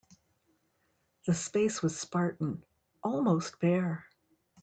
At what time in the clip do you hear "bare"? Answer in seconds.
3.59-4.07